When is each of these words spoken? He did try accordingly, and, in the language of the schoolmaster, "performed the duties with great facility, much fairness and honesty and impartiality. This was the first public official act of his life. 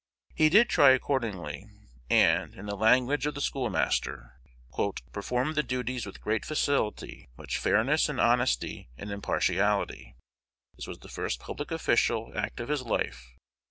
He 0.33 0.49
did 0.49 0.67
try 0.67 0.93
accordingly, 0.93 1.67
and, 2.09 2.55
in 2.55 2.65
the 2.65 2.75
language 2.75 3.27
of 3.27 3.35
the 3.35 3.39
schoolmaster, 3.39 4.31
"performed 5.11 5.53
the 5.53 5.61
duties 5.61 6.07
with 6.07 6.21
great 6.21 6.43
facility, 6.43 7.29
much 7.37 7.59
fairness 7.59 8.09
and 8.09 8.19
honesty 8.19 8.89
and 8.97 9.11
impartiality. 9.11 10.15
This 10.75 10.87
was 10.87 10.97
the 11.01 11.07
first 11.07 11.39
public 11.39 11.69
official 11.69 12.35
act 12.35 12.59
of 12.59 12.69
his 12.69 12.81
life. 12.81 13.31